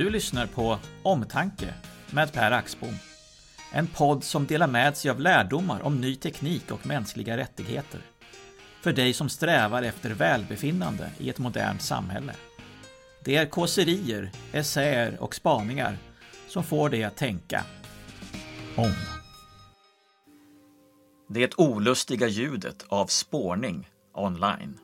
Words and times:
Du 0.00 0.10
lyssnar 0.10 0.46
på 0.46 0.78
Omtanke 1.02 1.74
med 2.10 2.32
Per 2.32 2.50
Axbom. 2.50 2.94
En 3.72 3.86
podd 3.86 4.24
som 4.24 4.46
delar 4.46 4.66
med 4.66 4.96
sig 4.96 5.10
av 5.10 5.20
lärdomar 5.20 5.82
om 5.82 6.00
ny 6.00 6.16
teknik 6.16 6.70
och 6.70 6.86
mänskliga 6.86 7.36
rättigheter. 7.36 8.00
För 8.80 8.92
dig 8.92 9.12
som 9.12 9.28
strävar 9.28 9.82
efter 9.82 10.10
välbefinnande 10.10 11.10
i 11.18 11.30
ett 11.30 11.38
modernt 11.38 11.82
samhälle. 11.82 12.32
Det 13.24 13.36
är 13.36 13.46
kåserier, 13.46 14.30
essäer 14.52 15.16
och 15.20 15.34
spaningar 15.34 15.96
som 16.48 16.64
får 16.64 16.88
dig 16.88 17.04
att 17.04 17.16
tänka 17.16 17.64
om. 18.76 18.94
Det 21.28 21.54
olustiga 21.56 22.26
ljudet 22.26 22.84
av 22.88 23.06
spårning 23.06 23.88
online. 24.14 24.78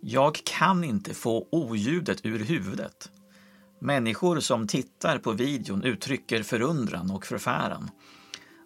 Jag 0.00 0.40
kan 0.44 0.84
inte 0.84 1.14
få 1.14 1.48
oljudet 1.50 2.26
ur 2.26 2.44
huvudet. 2.44 3.10
Människor 3.78 4.40
som 4.40 4.66
tittar 4.66 5.18
på 5.18 5.32
videon 5.32 5.82
uttrycker 5.82 6.42
förundran 6.42 7.10
och 7.10 7.26
förfäran. 7.26 7.90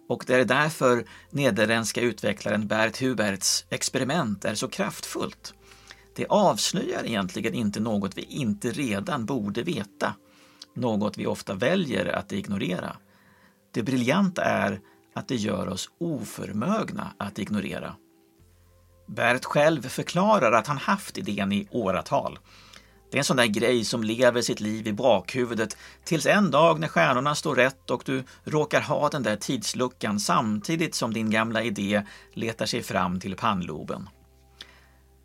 Och 0.09 0.23
det 0.27 0.35
är 0.35 0.45
därför 0.45 1.05
nederländska 1.29 2.01
utvecklaren 2.01 2.67
Bert 2.67 3.01
Huberts 3.01 3.65
experiment 3.69 4.45
är 4.45 4.55
så 4.55 4.67
kraftfullt. 4.67 5.53
Det 6.15 6.25
avslöjar 6.27 7.05
egentligen 7.05 7.53
inte 7.53 7.79
något 7.79 8.17
vi 8.17 8.21
inte 8.21 8.71
redan 8.71 9.25
borde 9.25 9.63
veta. 9.63 10.13
Något 10.73 11.17
vi 11.17 11.25
ofta 11.25 11.53
väljer 11.53 12.05
att 12.05 12.31
ignorera. 12.31 12.97
Det 13.71 13.83
briljanta 13.83 14.43
är 14.43 14.81
att 15.13 15.27
det 15.27 15.35
gör 15.35 15.67
oss 15.67 15.89
oförmögna 15.97 17.13
att 17.17 17.39
ignorera. 17.39 17.95
Bert 19.05 19.45
själv 19.45 19.81
förklarar 19.81 20.51
att 20.51 20.67
han 20.67 20.77
haft 20.77 21.17
idén 21.17 21.51
i 21.51 21.67
åratal. 21.71 22.39
Det 23.11 23.17
är 23.17 23.19
en 23.19 23.25
sån 23.25 23.37
där 23.37 23.45
grej 23.45 23.85
som 23.85 24.03
lever 24.03 24.41
sitt 24.41 24.59
liv 24.59 24.87
i 24.87 24.93
bakhuvudet 24.93 25.77
tills 26.03 26.25
en 26.25 26.51
dag 26.51 26.79
när 26.79 26.87
stjärnorna 26.87 27.35
står 27.35 27.55
rätt 27.55 27.89
och 27.89 28.03
du 28.05 28.23
råkar 28.43 28.81
ha 28.81 29.09
den 29.09 29.23
där 29.23 29.35
tidsluckan 29.35 30.19
samtidigt 30.19 30.95
som 30.95 31.13
din 31.13 31.29
gamla 31.29 31.63
idé 31.63 32.03
letar 32.33 32.65
sig 32.65 32.83
fram 32.83 33.19
till 33.19 33.35
pannloben. 33.35 34.09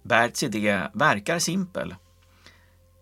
Berts 0.03 0.43
idé 0.43 0.83
verkar 0.95 1.39
simpel. 1.39 1.95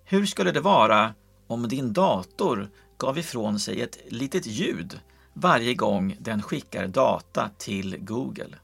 Hur 0.05 0.27
skulle 0.27 0.53
det 0.53 0.61
vara 0.61 1.15
om 1.47 1.69
din 1.69 1.93
dator 1.93 2.71
gav 2.99 3.19
ifrån 3.19 3.61
sig 3.61 3.81
ett 3.83 3.99
litet 4.09 4.47
ljud 4.47 5.01
varje 5.33 5.75
gång 5.75 6.17
den 6.21 6.43
skickar 6.43 6.87
data 6.87 7.51
till 7.59 7.97
Google? 8.01 8.57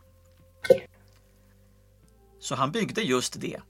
Så 2.42 2.54
han 2.54 2.72
byggde 2.72 3.02
just 3.02 3.40
det. 3.40 3.60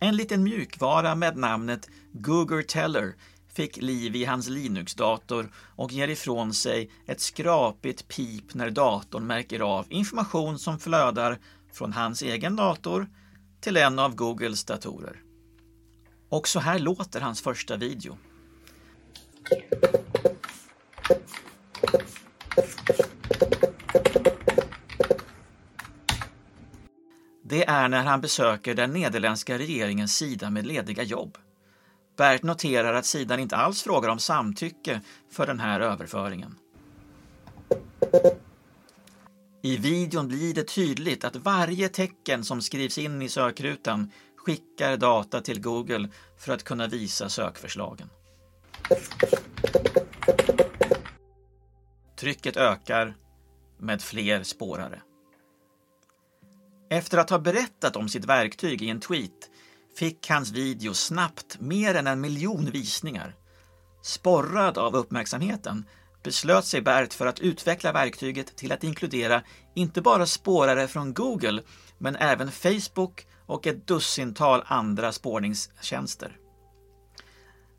En 0.00 0.16
liten 0.16 0.42
mjukvara 0.42 1.14
med 1.14 1.36
namnet 1.36 1.88
Google 2.12 2.62
Teller 2.62 3.14
fick 3.52 3.76
liv 3.76 4.16
i 4.16 4.24
hans 4.24 4.48
Linux-dator 4.48 5.52
och 5.76 5.92
ger 5.92 6.08
ifrån 6.08 6.54
sig 6.54 6.90
ett 7.06 7.20
skrapigt 7.20 8.08
pip 8.08 8.54
när 8.54 8.70
datorn 8.70 9.26
märker 9.26 9.60
av 9.60 9.86
information 9.88 10.58
som 10.58 10.78
flödar 10.78 11.38
från 11.72 11.92
hans 11.92 12.22
egen 12.22 12.56
dator 12.56 13.08
till 13.60 13.76
en 13.76 13.98
av 13.98 14.14
Googles 14.14 14.64
datorer. 14.64 15.22
Och 16.28 16.48
så 16.48 16.60
här 16.60 16.78
låter 16.78 17.20
hans 17.20 17.40
första 17.40 17.76
video. 17.76 18.18
Det 27.50 27.68
är 27.68 27.88
när 27.88 28.04
han 28.04 28.20
besöker 28.20 28.74
den 28.74 28.92
nederländska 28.92 29.58
regeringens 29.58 30.16
sida 30.16 30.50
med 30.50 30.66
lediga 30.66 31.02
jobb. 31.02 31.38
Bert 32.16 32.42
noterar 32.42 32.94
att 32.94 33.06
sidan 33.06 33.40
inte 33.40 33.56
alls 33.56 33.82
frågar 33.82 34.08
om 34.08 34.18
samtycke 34.18 35.00
för 35.30 35.46
den 35.46 35.60
här 35.60 35.80
överföringen. 35.80 36.54
I 39.62 39.76
videon 39.76 40.28
blir 40.28 40.54
det 40.54 40.68
tydligt 40.68 41.24
att 41.24 41.36
varje 41.36 41.88
tecken 41.88 42.44
som 42.44 42.62
skrivs 42.62 42.98
in 42.98 43.22
i 43.22 43.28
sökrutan 43.28 44.10
skickar 44.36 44.96
data 44.96 45.40
till 45.40 45.60
Google 45.60 46.08
för 46.38 46.52
att 46.52 46.64
kunna 46.64 46.86
visa 46.86 47.28
sökförslagen. 47.28 48.08
Trycket 52.16 52.56
ökar 52.56 53.14
med 53.78 54.02
fler 54.02 54.42
spårare. 54.42 55.02
Efter 56.92 57.18
att 57.18 57.30
ha 57.30 57.38
berättat 57.38 57.96
om 57.96 58.08
sitt 58.08 58.24
verktyg 58.24 58.82
i 58.82 58.88
en 58.88 59.00
tweet 59.00 59.50
fick 59.98 60.30
hans 60.30 60.50
video 60.50 60.94
snabbt 60.94 61.60
mer 61.60 61.94
än 61.94 62.06
en 62.06 62.20
miljon 62.20 62.70
visningar. 62.70 63.34
Sporrad 64.02 64.78
av 64.78 64.96
uppmärksamheten 64.96 65.84
beslöt 66.22 66.64
sig 66.64 66.80
Bert 66.80 67.14
för 67.14 67.26
att 67.26 67.40
utveckla 67.40 67.92
verktyget 67.92 68.56
till 68.56 68.72
att 68.72 68.84
inkludera 68.84 69.42
inte 69.74 70.02
bara 70.02 70.26
spårare 70.26 70.88
från 70.88 71.14
Google 71.14 71.62
men 71.98 72.16
även 72.16 72.50
Facebook 72.50 73.26
och 73.46 73.66
ett 73.66 73.86
dussintal 73.86 74.62
andra 74.66 75.12
spårningstjänster. 75.12 76.36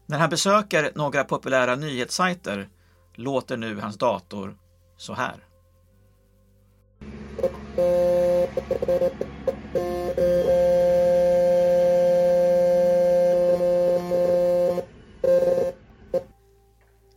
När 0.05 0.19
han 0.19 0.29
besöker 0.29 0.91
några 0.95 1.23
populära 1.23 1.75
nyhetssajter 1.75 2.69
låter 3.15 3.57
nu 3.57 3.79
hans 3.79 3.97
dator 3.97 4.57
så 4.97 5.13
här. 5.13 5.45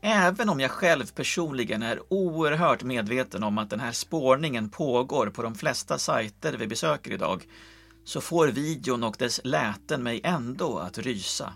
Även 0.00 0.48
om 0.48 0.60
jag 0.60 0.70
själv 0.70 1.12
personligen 1.14 1.82
är 1.82 2.00
oerhört 2.08 2.82
medveten 2.82 3.42
om 3.42 3.58
att 3.58 3.70
den 3.70 3.80
här 3.80 3.92
spårningen 3.92 4.70
pågår 4.70 5.26
på 5.26 5.42
de 5.42 5.54
flesta 5.54 5.98
sajter 5.98 6.56
vi 6.56 6.66
besöker 6.66 7.12
idag, 7.12 7.48
så 8.04 8.20
får 8.20 8.48
videon 8.48 9.04
och 9.04 9.16
dess 9.18 9.40
läten 9.44 10.02
mig 10.02 10.20
ändå 10.24 10.78
att 10.78 10.98
rysa. 10.98 11.54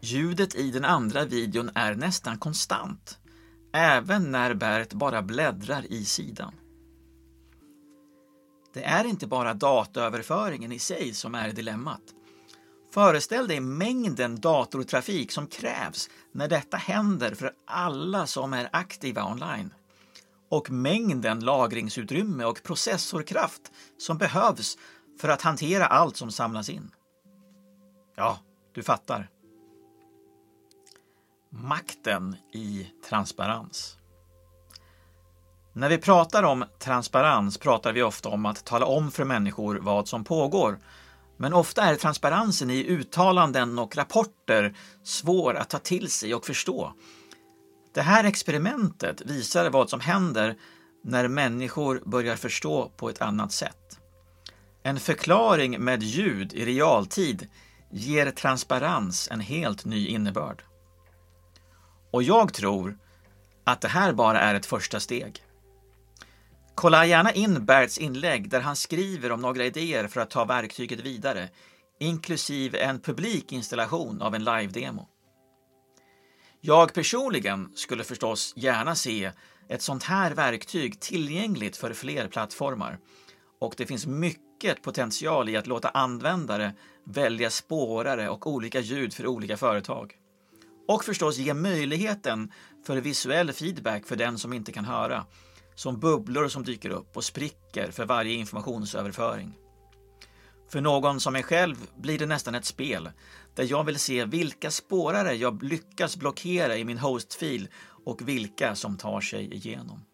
Ljudet 0.00 0.54
i 0.54 0.70
den 0.70 0.84
andra 0.84 1.24
videon 1.24 1.70
är 1.74 1.94
nästan 1.94 2.38
konstant, 2.38 3.18
även 3.72 4.32
när 4.32 4.54
Bert 4.54 4.92
bara 4.92 5.22
bläddrar 5.22 5.92
i 5.92 6.04
sidan. 6.04 6.54
Det 8.78 8.84
är 8.84 9.04
inte 9.04 9.26
bara 9.26 9.54
dataöverföringen 9.54 10.72
i 10.72 10.78
sig 10.78 11.14
som 11.14 11.34
är 11.34 11.52
dilemmat. 11.52 12.00
Föreställ 12.94 13.48
dig 13.48 13.60
mängden 13.60 14.40
datortrafik 14.40 15.32
som 15.32 15.46
krävs 15.46 16.10
när 16.32 16.48
detta 16.48 16.76
händer 16.76 17.34
för 17.34 17.52
alla 17.66 18.26
som 18.26 18.52
är 18.52 18.68
aktiva 18.72 19.24
online. 19.24 19.74
Och 20.50 20.70
mängden 20.70 21.40
lagringsutrymme 21.40 22.44
och 22.44 22.62
processorkraft 22.62 23.72
som 23.98 24.18
behövs 24.18 24.78
för 25.20 25.28
att 25.28 25.42
hantera 25.42 25.86
allt 25.86 26.16
som 26.16 26.32
samlas 26.32 26.68
in. 26.68 26.90
Ja, 28.16 28.38
du 28.74 28.82
fattar. 28.82 29.30
Makten 31.50 32.36
i 32.52 32.88
transparens. 33.08 33.97
När 35.78 35.88
vi 35.88 35.98
pratar 35.98 36.42
om 36.42 36.64
transparens 36.78 37.58
pratar 37.58 37.92
vi 37.92 38.02
ofta 38.02 38.28
om 38.28 38.46
att 38.46 38.64
tala 38.64 38.86
om 38.86 39.10
för 39.10 39.24
människor 39.24 39.78
vad 39.82 40.08
som 40.08 40.24
pågår. 40.24 40.78
Men 41.36 41.52
ofta 41.52 41.82
är 41.82 41.96
transparensen 41.96 42.70
i 42.70 42.84
uttalanden 42.84 43.78
och 43.78 43.96
rapporter 43.96 44.76
svår 45.04 45.54
att 45.54 45.70
ta 45.70 45.78
till 45.78 46.10
sig 46.10 46.34
och 46.34 46.46
förstå. 46.46 46.92
Det 47.94 48.02
här 48.02 48.24
experimentet 48.24 49.20
visar 49.20 49.70
vad 49.70 49.90
som 49.90 50.00
händer 50.00 50.56
när 51.04 51.28
människor 51.28 52.02
börjar 52.04 52.36
förstå 52.36 52.92
på 52.96 53.08
ett 53.08 53.22
annat 53.22 53.52
sätt. 53.52 53.98
En 54.82 55.00
förklaring 55.00 55.80
med 55.80 56.02
ljud 56.02 56.52
i 56.52 56.64
realtid 56.64 57.48
ger 57.90 58.30
transparens 58.30 59.28
en 59.30 59.40
helt 59.40 59.84
ny 59.84 60.08
innebörd. 60.08 60.62
Och 62.10 62.22
jag 62.22 62.52
tror 62.52 62.98
att 63.64 63.80
det 63.80 63.88
här 63.88 64.12
bara 64.12 64.40
är 64.40 64.54
ett 64.54 64.66
första 64.66 65.00
steg. 65.00 65.44
Kolla 66.80 67.06
gärna 67.06 67.32
in 67.32 67.64
Berts 67.64 67.98
inlägg 67.98 68.50
där 68.50 68.60
han 68.60 68.76
skriver 68.76 69.32
om 69.32 69.40
några 69.40 69.64
idéer 69.64 70.08
för 70.08 70.20
att 70.20 70.30
ta 70.30 70.44
verktyget 70.44 71.00
vidare, 71.00 71.48
inklusive 72.00 72.78
en 72.78 73.00
publik 73.00 73.52
installation 73.52 74.22
av 74.22 74.34
en 74.34 74.44
live-demo. 74.44 75.08
Jag 76.60 76.94
personligen 76.94 77.72
skulle 77.74 78.04
förstås 78.04 78.52
gärna 78.56 78.94
se 78.94 79.32
ett 79.68 79.82
sånt 79.82 80.02
här 80.02 80.34
verktyg 80.34 81.00
tillgängligt 81.00 81.76
för 81.76 81.92
fler 81.92 82.28
plattformar. 82.28 82.98
Och 83.60 83.74
det 83.76 83.86
finns 83.86 84.06
mycket 84.06 84.82
potential 84.82 85.48
i 85.48 85.56
att 85.56 85.66
låta 85.66 85.88
användare 85.88 86.72
välja 87.06 87.50
spårare 87.50 88.28
och 88.28 88.46
olika 88.46 88.80
ljud 88.80 89.14
för 89.14 89.26
olika 89.26 89.56
företag. 89.56 90.14
Och 90.88 91.04
förstås 91.04 91.38
ge 91.38 91.54
möjligheten 91.54 92.52
för 92.86 92.96
visuell 92.96 93.52
feedback 93.52 94.06
för 94.06 94.16
den 94.16 94.38
som 94.38 94.52
inte 94.52 94.72
kan 94.72 94.84
höra 94.84 95.24
som 95.78 96.00
bubblor 96.00 96.48
som 96.48 96.64
dyker 96.64 96.90
upp 96.90 97.16
och 97.16 97.24
spricker 97.24 97.90
för 97.90 98.06
varje 98.06 98.34
informationsöverföring. 98.34 99.58
För 100.68 100.80
någon 100.80 101.20
som 101.20 101.32
mig 101.32 101.42
själv 101.42 101.76
blir 101.96 102.18
det 102.18 102.26
nästan 102.26 102.54
ett 102.54 102.64
spel 102.64 103.10
där 103.54 103.64
jag 103.70 103.84
vill 103.84 103.98
se 103.98 104.24
vilka 104.24 104.70
spårare 104.70 105.34
jag 105.34 105.62
lyckas 105.62 106.16
blockera 106.16 106.76
i 106.76 106.84
min 106.84 106.98
hostfil 106.98 107.68
och 108.04 108.28
vilka 108.28 108.74
som 108.74 108.96
tar 108.96 109.20
sig 109.20 109.54
igenom. 109.54 110.04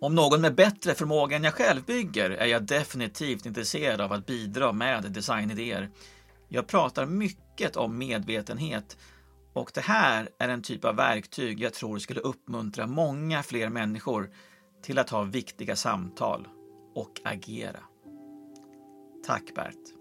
Om 0.00 0.14
någon 0.14 0.40
med 0.40 0.54
bättre 0.54 0.94
förmåga 0.94 1.36
än 1.36 1.44
jag 1.44 1.54
själv 1.54 1.84
bygger 1.84 2.30
är 2.30 2.46
jag 2.46 2.62
definitivt 2.62 3.46
intresserad 3.46 4.00
av 4.00 4.12
att 4.12 4.26
bidra 4.26 4.72
med 4.72 5.12
designidéer. 5.12 5.90
Jag 6.48 6.66
pratar 6.66 7.06
mycket 7.06 7.76
om 7.76 7.98
medvetenhet 7.98 8.96
och 9.52 9.70
det 9.74 9.80
här 9.80 10.28
är 10.38 10.48
en 10.48 10.62
typ 10.62 10.84
av 10.84 10.96
verktyg 10.96 11.60
jag 11.60 11.74
tror 11.74 11.98
skulle 11.98 12.20
uppmuntra 12.20 12.86
många 12.86 13.42
fler 13.42 13.68
människor 13.68 14.30
till 14.82 14.98
att 14.98 15.10
ha 15.10 15.22
viktiga 15.22 15.76
samtal 15.76 16.48
och 16.94 17.20
agera. 17.24 17.80
Tack 19.26 19.54
Bert. 19.54 19.98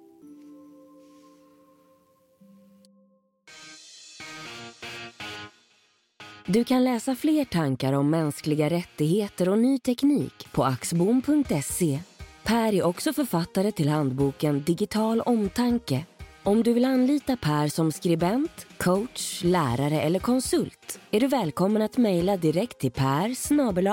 Du 6.49 6.63
kan 6.63 6.83
läsa 6.83 7.15
fler 7.15 7.45
tankar 7.45 7.93
om 7.93 8.09
mänskliga 8.09 8.69
rättigheter 8.69 9.49
och 9.49 9.59
ny 9.59 9.79
teknik 9.79 10.47
på 10.51 10.63
axbom.se. 10.63 11.99
Per 12.43 12.73
är 12.73 12.83
också 12.83 13.13
författare 13.13 13.71
till 13.71 13.89
handboken 13.89 14.63
Digital 14.63 15.21
omtanke. 15.21 16.05
Om 16.47 16.63
du 16.63 16.73
vill 16.73 16.85
anlita 16.85 17.37
Per 17.37 17.67
som 17.67 17.91
skribent, 17.91 18.65
coach, 18.77 19.43
lärare 19.43 20.01
eller 20.01 20.19
konsult 20.19 20.99
är 21.11 21.19
du 21.19 21.27
välkommen 21.27 21.81
att 21.81 21.97
mejla 21.97 22.37
direkt 22.37 22.79
till 22.79 22.91
per 22.91 23.33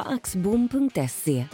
axbom.se. 0.02 1.46